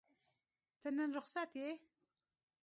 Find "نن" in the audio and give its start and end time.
0.97-1.09